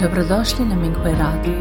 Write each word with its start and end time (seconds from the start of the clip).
Dobrodošli 0.00 0.64
na 0.64 0.74
Minghui 0.74 1.12
Radio. 1.12 1.58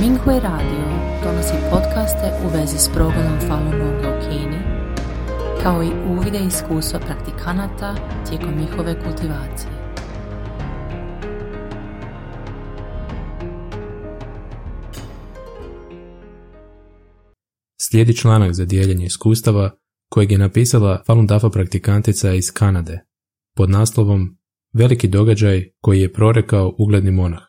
Minghui 0.00 0.40
Radio 0.40 0.84
donosi 1.24 1.54
podcaste 1.70 2.32
u 2.44 2.48
vezi 2.48 2.78
s 2.78 2.88
progledom 2.94 3.38
Falun 3.48 3.70
Gonga 3.70 4.08
u 4.08 4.20
Kini, 4.20 4.58
kao 5.62 5.82
i 5.82 5.90
uvide 6.10 6.38
iskustva 6.38 7.00
praktikanata 7.00 7.94
tijekom 8.28 8.54
njihove 8.60 8.94
kultivacije. 9.04 9.72
Slijedi 17.80 18.16
članak 18.16 18.52
za 18.52 18.64
dijeljenje 18.64 19.04
iskustava 19.04 19.70
kojeg 20.08 20.32
je 20.32 20.38
napisala 20.38 21.02
Falun 21.06 21.26
Dafa 21.26 21.50
praktikantica 21.50 22.32
iz 22.32 22.52
Kanade 22.52 23.00
pod 23.56 23.70
naslovom 23.70 24.39
Veliki 24.72 25.08
događaj 25.08 25.70
koji 25.80 26.00
je 26.00 26.12
prorekao 26.12 26.74
ugledni 26.78 27.10
monah. 27.10 27.42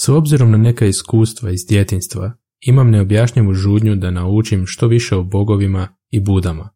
S 0.00 0.08
obzirom 0.08 0.50
na 0.50 0.58
neka 0.58 0.86
iskustva 0.86 1.50
iz 1.50 1.60
djetinstva, 1.68 2.32
imam 2.60 2.90
neobjašnjivu 2.90 3.54
žudnju 3.54 3.96
da 3.96 4.10
naučim 4.10 4.66
što 4.66 4.86
više 4.86 5.16
o 5.16 5.22
bogovima 5.22 5.96
i 6.10 6.20
budama. 6.20 6.70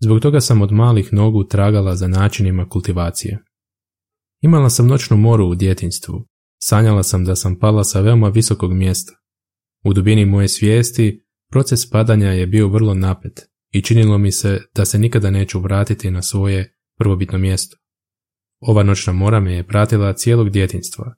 Zbog 0.00 0.20
toga 0.20 0.40
sam 0.40 0.62
od 0.62 0.72
malih 0.72 1.12
nogu 1.12 1.44
tragala 1.44 1.96
za 1.96 2.08
načinima 2.08 2.68
kultivacije. 2.68 3.44
Imala 4.42 4.70
sam 4.70 4.86
noćnu 4.86 5.16
moru 5.16 5.46
u 5.46 5.54
djetinstvu. 5.54 6.26
Sanjala 6.62 7.02
sam 7.02 7.24
da 7.24 7.36
sam 7.36 7.58
pala 7.58 7.84
sa 7.84 8.00
veoma 8.00 8.28
visokog 8.28 8.72
mjesta. 8.72 9.12
U 9.84 9.92
dubini 9.92 10.26
moje 10.26 10.48
svijesti 10.48 11.26
proces 11.50 11.90
padanja 11.90 12.28
je 12.28 12.46
bio 12.46 12.68
vrlo 12.68 12.94
napet 12.94 13.40
i 13.72 13.82
činilo 13.82 14.18
mi 14.18 14.32
se 14.32 14.60
da 14.74 14.84
se 14.84 14.98
nikada 14.98 15.30
neću 15.30 15.60
vratiti 15.60 16.10
na 16.10 16.22
svoje 16.22 16.76
prvobitno 16.98 17.38
mjesto. 17.38 17.76
Ova 18.66 18.82
noćna 18.82 19.12
mora 19.12 19.40
me 19.40 19.54
je 19.54 19.66
pratila 19.66 20.12
cijelog 20.12 20.50
djetinstva 20.50 21.14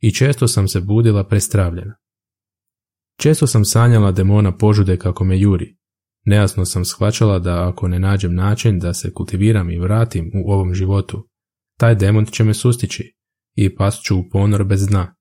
i 0.00 0.14
često 0.14 0.48
sam 0.48 0.68
se 0.68 0.80
budila 0.80 1.24
prestravljena. 1.28 1.96
Često 3.18 3.46
sam 3.46 3.64
sanjala 3.64 4.12
demona 4.12 4.56
požude 4.56 4.96
kako 4.96 5.24
me 5.24 5.40
juri. 5.40 5.76
Nejasno 6.24 6.64
sam 6.64 6.84
shvaćala 6.84 7.38
da 7.38 7.68
ako 7.68 7.88
ne 7.88 7.98
nađem 7.98 8.34
način 8.34 8.78
da 8.78 8.94
se 8.94 9.12
kultiviram 9.12 9.70
i 9.70 9.78
vratim 9.78 10.30
u 10.44 10.52
ovom 10.52 10.74
životu, 10.74 11.28
taj 11.78 11.94
demon 11.94 12.26
će 12.26 12.44
me 12.44 12.54
sustići 12.54 13.16
i 13.54 13.76
past 13.76 14.02
ću 14.02 14.18
u 14.18 14.28
ponor 14.32 14.64
bez 14.64 14.86
dna. 14.86 15.16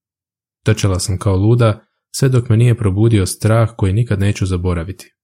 Trčala 0.65 0.99
sam 0.99 1.17
kao 1.17 1.35
luda, 1.35 1.85
sve 2.15 2.29
dok 2.29 2.49
me 2.49 2.57
nije 2.57 2.77
probudio 2.77 3.25
strah 3.25 3.69
koji 3.77 3.93
nikad 3.93 4.19
neću 4.19 4.45
zaboraviti. 4.45 5.15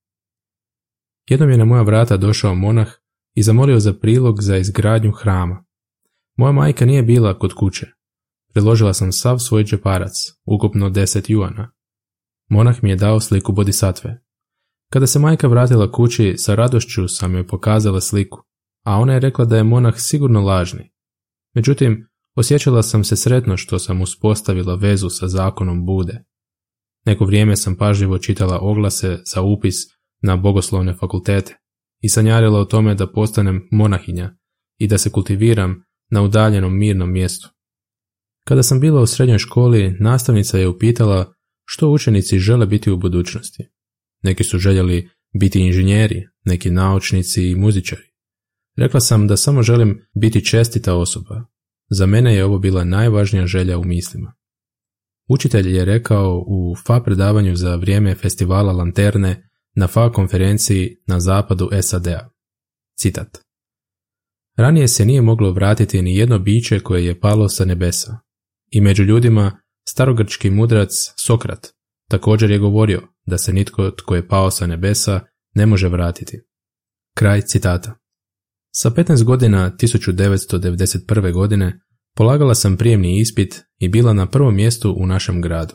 Jednom 1.28 1.50
je 1.50 1.58
na 1.58 1.64
moja 1.64 1.82
vrata 1.82 2.16
došao 2.16 2.54
monah 2.54 2.88
i 3.34 3.42
zamolio 3.42 3.80
za 3.80 3.94
prilog 3.94 4.42
za 4.42 4.56
izgradnju 4.56 5.12
hrama. 5.12 5.65
Moja 6.36 6.52
majka 6.52 6.84
nije 6.84 7.02
bila 7.02 7.38
kod 7.38 7.52
kuće. 7.54 7.86
Priložila 8.52 8.94
sam 8.94 9.12
sav 9.12 9.38
svoj 9.38 9.64
džeparac, 9.64 10.12
ukupno 10.44 10.90
deset 10.90 11.30
juana. 11.30 11.72
Monah 12.48 12.82
mi 12.82 12.90
je 12.90 12.96
dao 12.96 13.20
sliku 13.20 13.52
bodisatve. 13.52 14.22
Kada 14.92 15.06
se 15.06 15.18
majka 15.18 15.48
vratila 15.48 15.92
kući, 15.92 16.34
sa 16.36 16.54
radošću 16.54 17.08
sam 17.08 17.34
joj 17.34 17.46
pokazala 17.46 18.00
sliku, 18.00 18.38
a 18.84 18.96
ona 18.96 19.12
je 19.12 19.20
rekla 19.20 19.44
da 19.44 19.56
je 19.56 19.64
monah 19.64 19.94
sigurno 19.96 20.40
lažni. 20.40 20.92
Međutim, 21.54 22.08
osjećala 22.34 22.82
sam 22.82 23.04
se 23.04 23.16
sretno 23.16 23.56
što 23.56 23.78
sam 23.78 24.02
uspostavila 24.02 24.74
vezu 24.74 25.10
sa 25.10 25.28
zakonom 25.28 25.86
Bude. 25.86 26.24
Neko 27.06 27.24
vrijeme 27.24 27.56
sam 27.56 27.76
pažljivo 27.76 28.18
čitala 28.18 28.58
oglase 28.62 29.18
za 29.34 29.42
upis 29.42 29.74
na 30.22 30.36
bogoslovne 30.36 30.94
fakultete 30.94 31.56
i 32.00 32.08
sanjarila 32.08 32.60
o 32.60 32.64
tome 32.64 32.94
da 32.94 33.12
postanem 33.12 33.68
monahinja 33.70 34.36
i 34.78 34.88
da 34.88 34.98
se 34.98 35.10
kultiviram 35.10 35.85
na 36.10 36.22
udaljenom 36.22 36.78
mirnom 36.78 37.12
mjestu. 37.12 37.48
Kada 38.44 38.62
sam 38.62 38.80
bila 38.80 39.02
u 39.02 39.06
srednjoj 39.06 39.38
školi, 39.38 39.96
nastavnica 40.00 40.58
je 40.58 40.68
upitala 40.68 41.32
što 41.64 41.90
učenici 41.90 42.38
žele 42.38 42.66
biti 42.66 42.90
u 42.90 42.96
budućnosti. 42.96 43.68
Neki 44.22 44.44
su 44.44 44.58
željeli 44.58 45.08
biti 45.40 45.60
inženjeri, 45.60 46.28
neki 46.44 46.70
naučnici 46.70 47.48
i 47.48 47.54
muzičari. 47.54 48.02
Rekla 48.76 49.00
sam 49.00 49.26
da 49.26 49.36
samo 49.36 49.62
želim 49.62 50.00
biti 50.14 50.44
čestita 50.44 50.94
osoba. 50.94 51.44
Za 51.90 52.06
mene 52.06 52.34
je 52.34 52.44
ovo 52.44 52.58
bila 52.58 52.84
najvažnija 52.84 53.46
želja 53.46 53.78
u 53.78 53.84
mislima. 53.84 54.34
Učitelj 55.28 55.76
je 55.76 55.84
rekao 55.84 56.44
u 56.46 56.74
FA 56.86 57.00
predavanju 57.00 57.56
za 57.56 57.76
vrijeme 57.76 58.14
festivala 58.14 58.72
Lanterne 58.72 59.50
na 59.74 59.86
FA 59.86 60.12
konferenciji 60.12 60.96
na 61.06 61.20
zapadu 61.20 61.70
SAD-a. 61.82 62.30
Citat. 62.98 63.45
Ranije 64.56 64.88
se 64.88 65.04
nije 65.04 65.22
moglo 65.22 65.52
vratiti 65.52 66.02
ni 66.02 66.16
jedno 66.16 66.38
biće 66.38 66.80
koje 66.80 67.06
je 67.06 67.20
palo 67.20 67.48
sa 67.48 67.64
nebesa. 67.64 68.18
I 68.70 68.80
među 68.80 69.02
ljudima 69.02 69.60
starogrčki 69.88 70.50
mudrac 70.50 70.90
Sokrat 71.26 71.66
također 72.10 72.50
je 72.50 72.58
govorio 72.58 73.02
da 73.26 73.38
se 73.38 73.52
nitko 73.52 73.90
tko 73.90 74.14
je 74.14 74.28
pao 74.28 74.50
sa 74.50 74.66
nebesa 74.66 75.20
ne 75.54 75.66
može 75.66 75.88
vratiti. 75.88 76.40
Kraj 77.14 77.40
citata. 77.40 77.98
Sa 78.74 78.90
15 78.90 79.24
godina 79.24 79.72
1991. 79.82 81.32
godine 81.32 81.80
polagala 82.16 82.54
sam 82.54 82.76
prijemni 82.76 83.20
ispit 83.20 83.62
i 83.78 83.88
bila 83.88 84.12
na 84.12 84.30
prvom 84.30 84.54
mjestu 84.54 84.94
u 84.98 85.06
našem 85.06 85.42
gradu. 85.42 85.74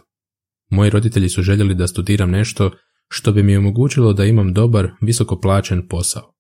Moji 0.69 0.89
roditelji 0.89 1.29
su 1.29 1.41
željeli 1.41 1.75
da 1.75 1.87
studiram 1.87 2.31
nešto 2.31 2.71
što 3.09 3.31
bi 3.31 3.43
mi 3.43 3.57
omogućilo 3.57 4.13
da 4.13 4.25
imam 4.25 4.53
dobar, 4.53 4.91
visoko 5.01 5.39
plaćen 5.39 5.87
posao 5.87 6.30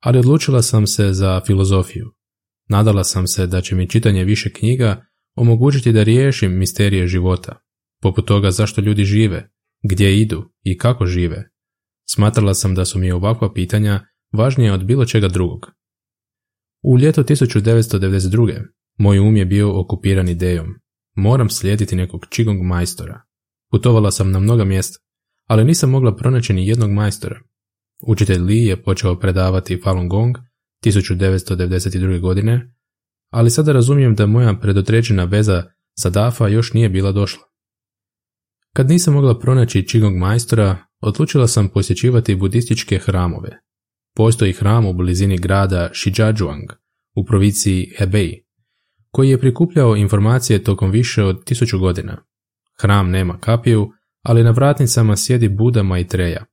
ali 0.00 0.18
odlučila 0.18 0.62
sam 0.62 0.86
se 0.86 1.12
za 1.12 1.40
filozofiju. 1.46 2.12
Nadala 2.68 3.04
sam 3.04 3.26
se 3.26 3.46
da 3.46 3.60
će 3.60 3.74
mi 3.74 3.88
čitanje 3.88 4.24
više 4.24 4.52
knjiga 4.52 5.06
omogućiti 5.34 5.92
da 5.92 6.02
riješim 6.02 6.58
misterije 6.58 7.06
života, 7.06 7.60
poput 8.02 8.26
toga 8.26 8.50
zašto 8.50 8.80
ljudi 8.80 9.04
žive, 9.04 9.50
gdje 9.82 10.20
idu 10.20 10.52
i 10.62 10.78
kako 10.78 11.06
žive. 11.06 11.50
Smatrala 12.08 12.54
sam 12.54 12.74
da 12.74 12.84
su 12.84 12.98
mi 12.98 13.12
ovakva 13.12 13.52
pitanja 13.52 14.06
važnija 14.32 14.74
od 14.74 14.84
bilo 14.84 15.04
čega 15.04 15.28
drugog. 15.28 15.66
U 16.82 16.98
ljeto 16.98 17.22
1992. 17.22 18.62
moj 18.98 19.18
um 19.18 19.36
je 19.36 19.44
bio 19.44 19.80
okupiran 19.80 20.28
idejom. 20.28 20.66
Moram 21.14 21.50
slijediti 21.50 21.96
nekog 21.96 22.26
čigong 22.30 22.62
majstora. 22.62 23.22
Putovala 23.70 24.10
sam 24.10 24.30
na 24.30 24.38
mnoga 24.38 24.64
mjesta, 24.64 24.98
ali 25.46 25.64
nisam 25.64 25.90
mogla 25.90 26.16
pronaći 26.16 26.52
ni 26.52 26.68
jednog 26.68 26.90
majstora. 26.90 27.40
Učitelj 28.02 28.42
Lee 28.42 28.66
je 28.66 28.82
počeo 28.82 29.18
predavati 29.18 29.80
Falun 29.84 30.08
Gong 30.08 30.36
1992. 30.84 32.20
godine, 32.20 32.74
ali 33.30 33.50
sada 33.50 33.72
razumijem 33.72 34.14
da 34.14 34.26
moja 34.26 34.54
predotređena 34.54 35.24
veza 35.24 35.64
sa 35.98 36.10
Dafa 36.10 36.48
još 36.48 36.72
nije 36.72 36.88
bila 36.88 37.12
došla. 37.12 37.42
Kad 38.72 38.88
nisam 38.88 39.14
mogla 39.14 39.38
pronaći 39.38 39.82
Qigong 39.82 40.18
majstora, 40.18 40.76
odlučila 41.00 41.46
sam 41.46 41.68
posjećivati 41.68 42.34
budističke 42.34 42.98
hramove. 42.98 43.58
Postoji 44.16 44.52
hram 44.52 44.86
u 44.86 44.92
blizini 44.92 45.38
grada 45.38 45.90
Shijiazhuang 45.94 46.72
u 47.16 47.24
provinciji 47.24 47.92
Hebei, 47.98 48.46
koji 49.10 49.30
je 49.30 49.40
prikupljao 49.40 49.96
informacije 49.96 50.64
tokom 50.64 50.90
više 50.90 51.24
od 51.24 51.44
tisuću 51.44 51.78
godina. 51.78 52.22
Hram 52.80 53.10
nema 53.10 53.38
kapiju, 53.38 53.90
ali 54.22 54.44
na 54.44 54.50
vratnicama 54.50 55.16
sjedi 55.16 55.48
Buda 55.48 55.82
Maitreya, 55.82 56.44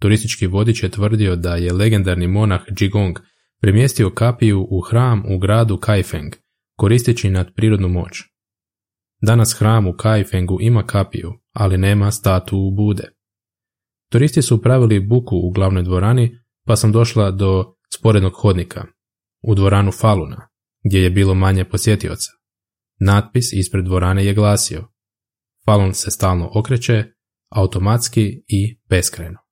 Turistički 0.00 0.46
vodič 0.46 0.82
je 0.82 0.88
tvrdio 0.88 1.36
da 1.36 1.56
je 1.56 1.72
legendarni 1.72 2.26
monah 2.26 2.60
Jigong 2.80 3.18
premjestio 3.60 4.10
kapiju 4.10 4.66
u 4.70 4.80
hram 4.90 5.24
u 5.34 5.38
gradu 5.38 5.76
Kaifeng, 5.76 6.32
koristeći 6.76 7.30
nadprirodnu 7.30 7.88
moć. 7.88 8.22
Danas 9.22 9.56
hram 9.58 9.86
u 9.86 9.92
Kaifengu 9.92 10.58
ima 10.60 10.86
kapiju, 10.86 11.32
ali 11.52 11.78
nema 11.78 12.10
statu 12.10 12.70
Bude. 12.76 13.12
Turisti 14.10 14.42
su 14.42 14.62
pravili 14.62 15.00
buku 15.00 15.36
u 15.36 15.50
glavnoj 15.50 15.82
dvorani, 15.82 16.38
pa 16.66 16.76
sam 16.76 16.92
došla 16.92 17.30
do 17.30 17.64
sporednog 17.94 18.32
hodnika, 18.32 18.84
u 19.42 19.54
dvoranu 19.54 19.92
Faluna, 19.92 20.48
gdje 20.84 20.98
je 20.98 21.10
bilo 21.10 21.34
manje 21.34 21.64
posjetioca. 21.64 22.30
Natpis 23.00 23.52
ispred 23.52 23.84
dvorane 23.84 24.24
je 24.24 24.34
glasio 24.34 24.88
Falun 25.64 25.94
se 25.94 26.10
stalno 26.10 26.50
okreće, 26.54 27.04
automatski 27.50 28.44
i 28.48 28.80
beskrajno. 28.88 29.45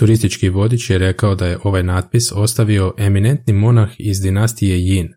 Turistički 0.00 0.48
vodič 0.48 0.90
je 0.90 0.98
rekao 0.98 1.34
da 1.34 1.46
je 1.46 1.58
ovaj 1.64 1.82
natpis 1.82 2.32
ostavio 2.32 2.94
eminentni 2.98 3.52
monah 3.52 3.90
iz 3.98 4.20
dinastije 4.20 4.78
Yin. 4.78 5.08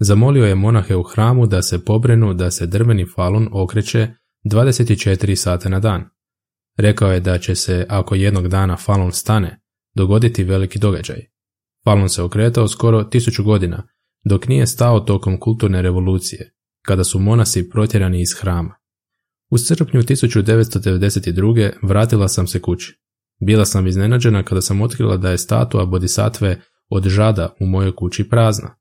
Zamolio 0.00 0.46
je 0.46 0.54
monahe 0.54 0.96
u 0.96 1.02
hramu 1.02 1.46
da 1.46 1.62
se 1.62 1.84
pobrenu 1.84 2.34
da 2.34 2.50
se 2.50 2.66
drveni 2.66 3.06
falun 3.14 3.48
okreće 3.52 4.08
24 4.44 5.34
sata 5.34 5.68
na 5.68 5.80
dan. 5.80 6.04
Rekao 6.78 7.12
je 7.12 7.20
da 7.20 7.38
će 7.38 7.54
se, 7.54 7.86
ako 7.88 8.14
jednog 8.14 8.48
dana 8.48 8.76
falun 8.76 9.12
stane, 9.12 9.60
dogoditi 9.94 10.44
veliki 10.44 10.78
događaj. 10.78 11.20
Falun 11.84 12.08
se 12.08 12.22
okretao 12.22 12.68
skoro 12.68 13.04
tisuću 13.04 13.44
godina, 13.44 13.88
dok 14.24 14.48
nije 14.48 14.66
stao 14.66 15.00
tokom 15.00 15.40
kulturne 15.40 15.82
revolucije, 15.82 16.52
kada 16.86 17.04
su 17.04 17.18
monasi 17.18 17.70
protjerani 17.70 18.20
iz 18.20 18.34
hrama. 18.40 18.74
U 19.50 19.58
srpnju 19.58 20.02
1992. 20.02 21.72
vratila 21.82 22.28
sam 22.28 22.46
se 22.46 22.62
kući. 22.62 23.05
Bila 23.40 23.64
sam 23.64 23.86
iznenađena 23.86 24.42
kada 24.42 24.60
sam 24.60 24.80
otkrila 24.80 25.16
da 25.16 25.30
je 25.30 25.38
statua 25.38 25.86
bodhisatve 25.86 26.60
od 26.88 27.08
žada 27.08 27.54
u 27.60 27.66
mojoj 27.66 27.94
kući 27.96 28.28
prazna. 28.28 28.76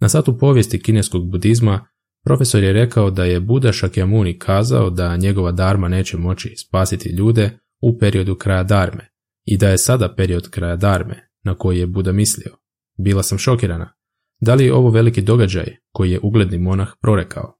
Na 0.00 0.08
satu 0.08 0.38
povijesti 0.38 0.82
kineskog 0.82 1.30
budizma 1.30 1.86
Profesor 2.24 2.62
je 2.62 2.72
rekao 2.72 3.10
da 3.10 3.24
je 3.24 3.40
Buda 3.40 3.68
Shakyamuni 3.68 4.38
kazao 4.38 4.90
da 4.90 5.16
njegova 5.16 5.52
darma 5.52 5.88
neće 5.88 6.16
moći 6.16 6.56
spasiti 6.56 7.08
ljude 7.08 7.58
u 7.82 7.98
periodu 7.98 8.34
kraja 8.34 8.62
darme 8.62 9.08
i 9.44 9.56
da 9.56 9.68
je 9.68 9.78
sada 9.78 10.14
period 10.16 10.50
kraja 10.50 10.76
darme 10.76 11.28
na 11.44 11.54
koji 11.54 11.78
je 11.78 11.86
Buda 11.86 12.12
mislio. 12.12 12.56
Bila 12.98 13.22
sam 13.22 13.38
šokirana. 13.38 13.92
Da 14.40 14.54
li 14.54 14.64
je 14.64 14.74
ovo 14.74 14.90
veliki 14.90 15.22
događaj 15.22 15.76
koji 15.92 16.10
je 16.10 16.20
ugledni 16.22 16.58
monah 16.58 16.88
prorekao? 17.00 17.58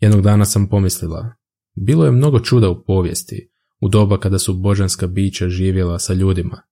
Jednog 0.00 0.22
dana 0.22 0.44
sam 0.44 0.68
pomislila, 0.68 1.34
bilo 1.76 2.04
je 2.04 2.10
mnogo 2.10 2.40
čuda 2.40 2.70
u 2.70 2.84
povijesti, 2.84 3.49
u 3.80 3.88
doba 3.88 4.18
kada 4.20 4.38
su 4.38 4.54
božanska 4.54 5.06
bića 5.06 5.48
živjela 5.48 5.98
sa 5.98 6.14
ljudima. 6.14 6.62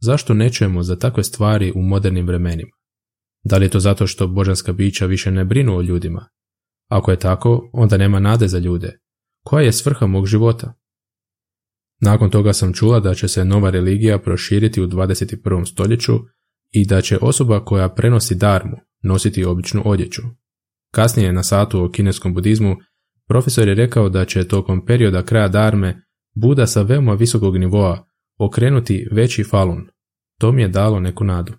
Zašto 0.00 0.34
ne 0.34 0.52
čujemo 0.52 0.82
za 0.82 0.96
takve 0.96 1.24
stvari 1.24 1.72
u 1.74 1.82
modernim 1.82 2.26
vremenima? 2.26 2.70
Da 3.44 3.56
li 3.56 3.64
je 3.64 3.68
to 3.70 3.80
zato 3.80 4.06
što 4.06 4.28
božanska 4.28 4.72
bića 4.72 5.06
više 5.06 5.30
ne 5.30 5.44
brinu 5.44 5.76
o 5.76 5.82
ljudima? 5.82 6.28
Ako 6.88 7.10
je 7.10 7.18
tako, 7.18 7.70
onda 7.72 7.96
nema 7.96 8.20
nade 8.20 8.48
za 8.48 8.58
ljude. 8.58 8.98
Koja 9.44 9.64
je 9.64 9.72
svrha 9.72 10.06
mog 10.06 10.26
života? 10.26 10.74
Nakon 12.00 12.30
toga 12.30 12.52
sam 12.52 12.72
čula 12.72 13.00
da 13.00 13.14
će 13.14 13.28
se 13.28 13.44
nova 13.44 13.70
religija 13.70 14.18
proširiti 14.18 14.82
u 14.82 14.86
21. 14.86 15.66
stoljeću 15.72 16.12
i 16.70 16.86
da 16.86 17.00
će 17.00 17.18
osoba 17.20 17.64
koja 17.64 17.88
prenosi 17.88 18.34
darmu 18.34 18.76
nositi 19.02 19.44
običnu 19.44 19.82
odjeću. 19.84 20.22
Kasnije 20.90 21.32
na 21.32 21.42
satu 21.42 21.84
o 21.84 21.90
kineskom 21.90 22.34
budizmu 22.34 22.76
profesor 23.28 23.68
je 23.68 23.74
rekao 23.74 24.08
da 24.08 24.24
će 24.24 24.48
tokom 24.48 24.86
perioda 24.86 25.22
kraja 25.22 25.48
darme 25.48 26.03
Buda 26.34 26.66
sa 26.66 26.82
veoma 26.82 27.14
visokog 27.14 27.56
nivoa 27.56 28.08
okrenuti 28.38 29.08
veći 29.12 29.44
falun. 29.44 29.88
To 30.40 30.52
mi 30.52 30.62
je 30.62 30.68
dalo 30.68 31.00
neku 31.00 31.24
nadu. 31.24 31.52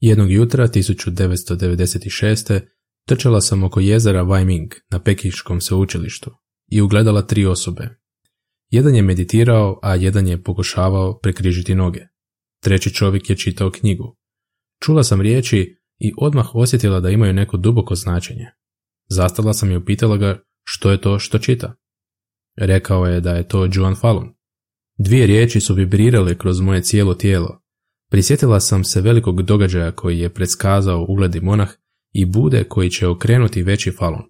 Jednog 0.00 0.32
jutra 0.32 0.68
1996. 0.68 2.60
trčala 3.06 3.40
sam 3.40 3.64
oko 3.64 3.80
jezera 3.80 4.24
Waiming 4.24 4.74
na 4.90 5.02
Pekiškom 5.02 5.60
sveučilištu 5.60 6.30
i 6.70 6.80
ugledala 6.80 7.22
tri 7.22 7.46
osobe. 7.46 7.88
Jedan 8.70 8.94
je 8.94 9.02
meditirao, 9.02 9.78
a 9.82 9.94
jedan 9.94 10.26
je 10.26 10.42
pokušavao 10.42 11.18
prekrižiti 11.18 11.74
noge. 11.74 12.00
Treći 12.62 12.94
čovjek 12.94 13.30
je 13.30 13.36
čitao 13.36 13.70
knjigu. 13.70 14.16
Čula 14.82 15.02
sam 15.02 15.20
riječi 15.20 15.76
i 15.98 16.12
odmah 16.18 16.54
osjetila 16.54 17.00
da 17.00 17.10
imaju 17.10 17.32
neko 17.32 17.56
duboko 17.56 17.94
značenje. 17.94 18.46
Zastala 19.08 19.52
sam 19.52 19.70
i 19.70 19.76
upitala 19.76 20.16
ga 20.16 20.42
što 20.64 20.90
je 20.90 21.00
to 21.00 21.18
što 21.18 21.38
čita. 21.38 21.74
Rekao 22.56 23.06
je 23.06 23.20
da 23.20 23.30
je 23.30 23.48
to 23.48 23.68
Juan 23.74 23.94
Falun. 23.94 24.34
Dvije 24.98 25.26
riječi 25.26 25.60
su 25.60 25.74
vibrirale 25.74 26.38
kroz 26.38 26.60
moje 26.60 26.82
cijelo 26.82 27.14
tijelo. 27.14 27.62
Prisjetila 28.10 28.60
sam 28.60 28.84
se 28.84 29.00
velikog 29.00 29.42
događaja 29.42 29.92
koji 29.92 30.18
je 30.18 30.34
predskazao 30.34 31.06
ugledi 31.08 31.40
monah 31.40 31.70
i 32.12 32.26
bude 32.26 32.64
koji 32.64 32.90
će 32.90 33.06
okrenuti 33.06 33.62
veći 33.62 33.90
falun, 33.90 34.22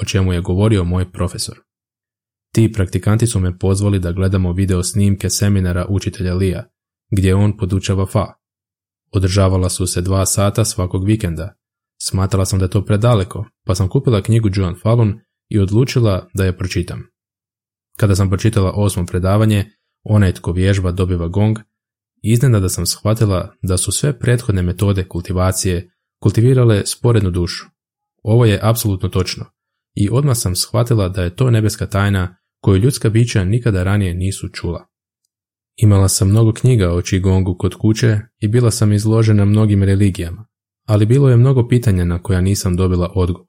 o 0.00 0.04
čemu 0.04 0.32
je 0.32 0.40
govorio 0.40 0.84
moj 0.84 1.12
profesor. 1.12 1.58
Ti 2.54 2.72
praktikanti 2.72 3.26
su 3.26 3.40
me 3.40 3.58
pozvali 3.58 3.98
da 3.98 4.12
gledamo 4.12 4.52
video 4.52 4.82
snimke 4.82 5.30
seminara 5.30 5.86
učitelja 5.88 6.34
Lija, 6.34 6.64
gdje 7.10 7.34
on 7.34 7.56
podučava 7.56 8.06
fa. 8.06 8.26
Održavala 9.12 9.68
su 9.68 9.86
se 9.86 10.00
dva 10.00 10.26
sata 10.26 10.64
svakog 10.64 11.06
vikenda. 11.06 11.54
Smatrala 12.02 12.44
sam 12.44 12.58
da 12.58 12.64
je 12.64 12.70
to 12.70 12.84
predaleko, 12.84 13.46
pa 13.66 13.74
sam 13.74 13.88
kupila 13.88 14.22
knjigu 14.22 14.48
Joan 14.54 14.74
Falun 14.82 15.20
i 15.48 15.58
odlučila 15.58 16.28
da 16.34 16.44
je 16.44 16.56
pročitam. 16.56 17.09
Kada 17.96 18.14
sam 18.14 18.28
pročitala 18.28 18.72
osmo 18.74 19.06
predavanje, 19.06 19.70
onaj 20.02 20.32
tko 20.32 20.52
vježba 20.52 20.92
dobiva 20.92 21.28
gong, 21.28 21.58
iznenada 22.22 22.68
sam 22.68 22.86
shvatila 22.86 23.54
da 23.62 23.76
su 23.76 23.92
sve 23.92 24.18
prethodne 24.18 24.62
metode 24.62 25.04
kultivacije 25.04 25.90
kultivirale 26.22 26.82
sporednu 26.86 27.30
dušu. 27.30 27.66
Ovo 28.22 28.44
je 28.44 28.60
apsolutno 28.62 29.08
točno 29.08 29.44
i 29.94 30.08
odmah 30.12 30.36
sam 30.36 30.56
shvatila 30.56 31.08
da 31.08 31.22
je 31.22 31.36
to 31.36 31.50
nebeska 31.50 31.86
tajna 31.86 32.36
koju 32.60 32.78
ljudska 32.78 33.10
bića 33.10 33.44
nikada 33.44 33.82
ranije 33.82 34.14
nisu 34.14 34.48
čula. 34.48 34.86
Imala 35.76 36.08
sam 36.08 36.28
mnogo 36.28 36.52
knjiga 36.52 36.92
o 36.94 37.00
Qigongu 37.00 37.56
kod 37.58 37.74
kuće 37.74 38.18
i 38.38 38.48
bila 38.48 38.70
sam 38.70 38.92
izložena 38.92 39.44
mnogim 39.44 39.82
religijama, 39.82 40.46
ali 40.86 41.06
bilo 41.06 41.30
je 41.30 41.36
mnogo 41.36 41.68
pitanja 41.68 42.04
na 42.04 42.22
koja 42.22 42.40
nisam 42.40 42.76
dobila 42.76 43.12
odgovor. 43.14 43.48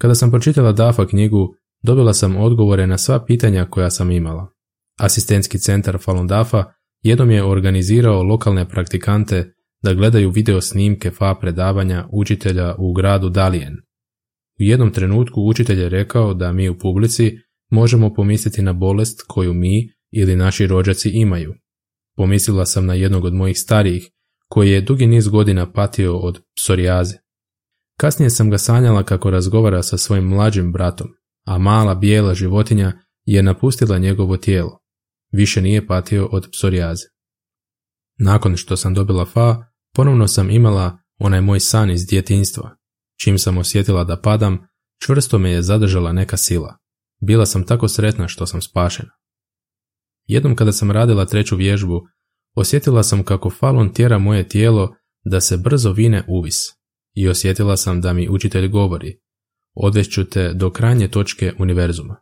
Kada 0.00 0.14
sam 0.14 0.30
pročitala 0.30 0.72
Dafa 0.72 1.06
knjigu, 1.06 1.54
dobila 1.82 2.14
sam 2.14 2.36
odgovore 2.36 2.86
na 2.86 2.98
sva 2.98 3.24
pitanja 3.24 3.66
koja 3.70 3.90
sam 3.90 4.10
imala. 4.10 4.52
Asistentski 4.98 5.58
centar 5.58 5.98
Falun 5.98 6.26
Dafa 6.26 6.64
jednom 7.02 7.30
je 7.30 7.44
organizirao 7.44 8.22
lokalne 8.22 8.68
praktikante 8.68 9.54
da 9.82 9.94
gledaju 9.94 10.30
video 10.30 10.60
snimke 10.60 11.10
fa 11.10 11.34
predavanja 11.40 12.08
učitelja 12.12 12.74
u 12.78 12.92
gradu 12.92 13.28
Dalijen. 13.28 13.74
U 14.60 14.62
jednom 14.62 14.92
trenutku 14.92 15.42
učitelj 15.42 15.80
je 15.80 15.88
rekao 15.88 16.34
da 16.34 16.52
mi 16.52 16.68
u 16.68 16.78
publici 16.78 17.38
možemo 17.70 18.14
pomisliti 18.14 18.62
na 18.62 18.72
bolest 18.72 19.24
koju 19.28 19.54
mi 19.54 19.88
ili 20.10 20.36
naši 20.36 20.66
rođaci 20.66 21.10
imaju. 21.10 21.54
Pomislila 22.16 22.66
sam 22.66 22.86
na 22.86 22.94
jednog 22.94 23.24
od 23.24 23.34
mojih 23.34 23.58
starijih, 23.58 24.10
koji 24.48 24.70
je 24.70 24.80
dugi 24.80 25.06
niz 25.06 25.28
godina 25.28 25.72
patio 25.72 26.18
od 26.18 26.40
psorijaze. 26.56 27.16
Kasnije 27.98 28.30
sam 28.30 28.50
ga 28.50 28.58
sanjala 28.58 29.02
kako 29.02 29.30
razgovara 29.30 29.82
sa 29.82 29.96
svojim 29.98 30.24
mlađim 30.24 30.72
bratom, 30.72 31.08
a 31.44 31.58
mala 31.58 31.94
bijela 31.94 32.34
životinja 32.34 32.92
je 33.24 33.42
napustila 33.42 33.98
njegovo 33.98 34.36
tijelo. 34.36 34.78
Više 35.32 35.62
nije 35.62 35.86
patio 35.86 36.26
od 36.26 36.48
psorijaze. 36.52 37.04
Nakon 38.18 38.56
što 38.56 38.76
sam 38.76 38.94
dobila 38.94 39.24
fa, 39.24 39.64
ponovno 39.94 40.28
sam 40.28 40.50
imala 40.50 40.98
onaj 41.18 41.40
moj 41.40 41.60
san 41.60 41.90
iz 41.90 42.06
djetinstva. 42.06 42.76
Čim 43.20 43.38
sam 43.38 43.58
osjetila 43.58 44.04
da 44.04 44.20
padam, 44.20 44.58
čvrsto 45.04 45.38
me 45.38 45.50
je 45.50 45.62
zadržala 45.62 46.12
neka 46.12 46.36
sila. 46.36 46.78
Bila 47.20 47.46
sam 47.46 47.66
tako 47.66 47.88
sretna 47.88 48.28
što 48.28 48.46
sam 48.46 48.62
spašena. 48.62 49.10
Jednom 50.26 50.56
kada 50.56 50.72
sam 50.72 50.90
radila 50.90 51.26
treću 51.26 51.56
vježbu, 51.56 52.00
osjetila 52.54 53.02
sam 53.02 53.24
kako 53.24 53.50
falon 53.50 53.92
tjera 53.92 54.18
moje 54.18 54.48
tijelo 54.48 54.94
da 55.24 55.40
se 55.40 55.56
brzo 55.56 55.92
vine 55.92 56.24
uvis 56.28 56.56
i 57.14 57.28
osjetila 57.28 57.76
sam 57.76 58.00
da 58.00 58.12
mi 58.12 58.28
učitelj 58.28 58.68
govori 58.68 59.21
odvešću 59.74 60.24
te 60.24 60.52
do 60.54 60.70
krajnje 60.70 61.08
točke 61.08 61.52
univerzuma. 61.58 62.16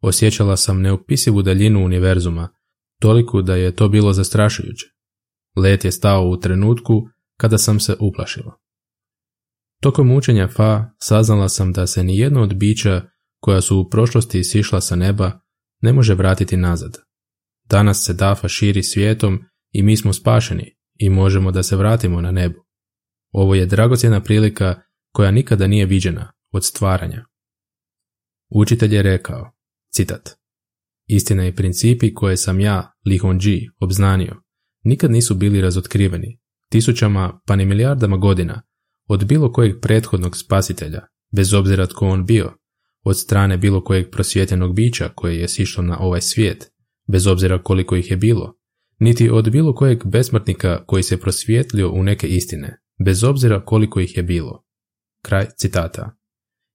Osjećala 0.00 0.56
sam 0.56 0.80
neopisivu 0.80 1.42
daljinu 1.42 1.84
univerzuma, 1.84 2.48
toliko 3.00 3.42
da 3.42 3.56
je 3.56 3.76
to 3.76 3.88
bilo 3.88 4.12
zastrašujuće. 4.12 4.86
Let 5.56 5.84
je 5.84 5.92
stao 5.92 6.28
u 6.28 6.40
trenutku 6.40 7.02
kada 7.36 7.58
sam 7.58 7.80
se 7.80 7.96
uplašila. 8.00 8.58
Tokom 9.82 10.10
učenja 10.10 10.48
Fa 10.48 10.90
saznala 10.98 11.48
sam 11.48 11.72
da 11.72 11.86
se 11.86 12.04
ni 12.04 12.18
jedno 12.18 12.42
od 12.42 12.54
bića 12.54 13.02
koja 13.40 13.60
su 13.60 13.78
u 13.78 13.88
prošlosti 13.90 14.44
sišla 14.44 14.80
sa 14.80 14.96
neba 14.96 15.40
ne 15.80 15.92
može 15.92 16.14
vratiti 16.14 16.56
nazad. 16.56 16.98
Danas 17.68 18.04
se 18.06 18.14
Dafa 18.14 18.48
širi 18.48 18.82
svijetom 18.82 19.40
i 19.72 19.82
mi 19.82 19.96
smo 19.96 20.12
spašeni 20.12 20.76
i 20.98 21.10
možemo 21.10 21.50
da 21.50 21.62
se 21.62 21.76
vratimo 21.76 22.20
na 22.20 22.30
nebu. 22.30 22.58
Ovo 23.32 23.54
je 23.54 23.66
dragocjena 23.66 24.20
prilika 24.20 24.82
koja 25.12 25.30
nikada 25.30 25.66
nije 25.66 25.86
viđena 25.86 26.31
od 26.52 26.64
stvaranja. 26.64 27.24
Učitelj 28.50 28.94
je 28.94 29.02
rekao, 29.02 29.50
citat, 29.94 30.30
Istina 31.06 31.46
i 31.46 31.56
principi 31.56 32.14
koje 32.14 32.36
sam 32.36 32.60
ja, 32.60 32.92
Li 33.06 33.18
Hongji, 33.18 33.68
obznanio, 33.80 34.42
nikad 34.84 35.10
nisu 35.10 35.34
bili 35.34 35.60
razotkriveni, 35.60 36.40
tisućama 36.70 37.40
pa 37.46 37.56
ni 37.56 37.66
milijardama 37.66 38.16
godina, 38.16 38.62
od 39.08 39.24
bilo 39.24 39.52
kojeg 39.52 39.80
prethodnog 39.80 40.36
spasitelja, 40.36 41.00
bez 41.36 41.54
obzira 41.54 41.86
tko 41.86 42.08
on 42.08 42.26
bio, 42.26 42.52
od 43.04 43.18
strane 43.18 43.58
bilo 43.58 43.84
kojeg 43.84 44.10
prosvjetljenog 44.10 44.74
bića 44.74 45.08
koje 45.14 45.40
je 45.40 45.48
sišlo 45.48 45.82
na 45.82 45.98
ovaj 46.00 46.20
svijet, 46.20 46.72
bez 47.08 47.26
obzira 47.26 47.62
koliko 47.62 47.96
ih 47.96 48.10
je 48.10 48.16
bilo, 48.16 48.54
niti 48.98 49.30
od 49.30 49.50
bilo 49.50 49.74
kojeg 49.74 50.06
besmrtnika 50.06 50.84
koji 50.86 51.02
se 51.02 51.20
prosvjetlio 51.20 51.92
u 51.92 52.02
neke 52.02 52.26
istine, 52.26 52.80
bez 53.04 53.24
obzira 53.24 53.64
koliko 53.64 54.00
ih 54.00 54.16
je 54.16 54.22
bilo. 54.22 54.64
Kraj 55.22 55.46
citata. 55.56 56.16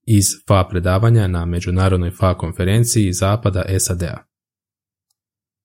Iz 0.10 0.26
FA 0.48 0.68
predavanja 0.70 1.28
na 1.28 1.46
Međunarodnoj 1.46 2.12
FA 2.12 2.38
konferenciji 2.38 3.14
Zapada 3.14 3.64
SAD-a. 3.80 4.28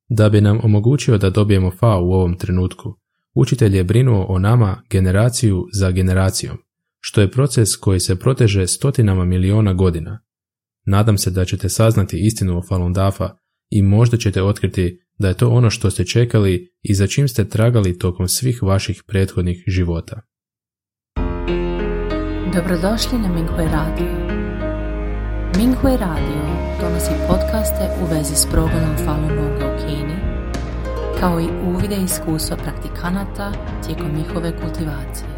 Da 0.09 0.29
bi 0.29 0.41
nam 0.41 0.59
omogućio 0.63 1.19
da 1.19 1.31
dobijemo 1.31 1.71
FA 1.71 1.97
u 1.97 2.13
ovom 2.13 2.39
trenutku, 2.39 2.99
učitelj 3.35 3.77
je 3.77 3.85
brinuo 3.85 4.27
o 4.29 4.39
nama 4.39 4.83
generaciju 4.91 5.67
za 5.73 5.91
generacijom, 5.91 6.59
što 7.01 7.21
je 7.21 7.31
proces 7.31 7.77
koji 7.77 8.01
se 8.01 8.19
proteže 8.19 8.67
stotinama 8.67 9.25
miliona 9.25 9.73
godina. 9.73 10.23
Nadam 10.87 11.19
se 11.19 11.31
da 11.31 11.45
ćete 11.45 11.69
saznati 11.69 12.27
istinu 12.27 12.59
o 12.59 12.63
Falun 12.69 12.93
Dafa 12.93 13.37
i 13.71 13.83
možda 13.83 14.17
ćete 14.17 14.43
otkriti 14.43 15.01
da 15.19 15.29
je 15.29 15.35
to 15.35 15.49
ono 15.49 15.71
što 15.71 15.91
ste 15.91 16.05
čekali 16.05 16.73
i 16.83 16.95
za 16.95 17.07
čim 17.07 17.29
ste 17.29 17.49
tragali 17.49 17.99
tokom 17.99 18.29
svih 18.29 18.63
vaših 18.63 19.03
prethodnih 19.07 19.65
života. 19.67 20.21
Dobrodošli 22.55 23.19
na 23.19 23.29
Minghui 23.29 23.65
Radio. 23.65 24.22
Minghui 25.63 25.97
Radio 25.97 26.43
donosi 26.81 27.11
podcaste 27.29 27.89
u 28.03 28.15
vezi 28.15 28.35
s 28.35 28.47
progledom 28.47 28.97
Falun 29.05 29.29
Gonga 29.29 29.75
u 29.75 29.79
Kini, 29.79 30.17
kao 31.21 31.41
i 31.41 31.49
uvide 31.67 31.97
iskustva 31.97 32.57
praktikanata 32.57 33.53
tijekom 33.87 34.17
njihove 34.17 34.53
kultivacije. 34.61 35.32